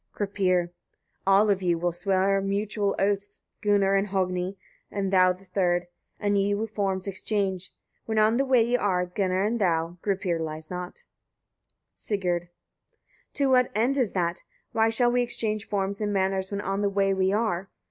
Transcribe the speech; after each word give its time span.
Gripir. 0.15 0.69
37. 1.25 1.25
All 1.27 1.49
of 1.51 1.61
you 1.61 1.77
will 1.77 1.91
swear 1.91 2.41
mutual 2.41 2.95
oaths, 2.97 3.41
Gunnar, 3.61 3.93
and 3.93 4.07
Hogni, 4.07 4.57
and 4.89 5.13
thou 5.13 5.31
the 5.31 5.45
third; 5.45 5.85
and 6.19 6.39
ye 6.39 6.55
will 6.55 6.65
forms 6.65 7.05
exchange, 7.05 7.71
when 8.07 8.17
on 8.17 8.37
the 8.37 8.43
way 8.43 8.63
ye 8.63 8.75
are, 8.75 9.05
Gunnar 9.05 9.43
and 9.45 9.61
thou: 9.61 9.97
Gripir 10.01 10.39
lies 10.39 10.71
not. 10.71 11.03
Sigurd. 11.93 12.49
38. 13.33 13.33
To 13.35 13.49
what 13.51 13.71
end 13.75 13.95
is 13.97 14.13
that? 14.13 14.41
why 14.71 14.89
shall 14.89 15.11
we 15.11 15.21
exchange 15.21 15.69
forms 15.69 16.01
and 16.01 16.11
manners, 16.11 16.49
when 16.49 16.61
on 16.61 16.81
the 16.81 16.89
way 16.89 17.13
we 17.13 17.31
are? 17.31 17.69